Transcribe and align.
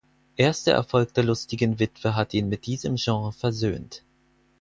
Erst 0.35 0.65
der 0.65 0.73
Erfolg 0.73 1.13
der 1.13 1.23
Lustigen 1.23 1.77
Witwe 1.77 2.15
hatte 2.15 2.35
ihn 2.35 2.49
mit 2.49 2.65
diesem 2.65 2.95
Genre 2.95 3.31
versöhnt. 3.31 4.03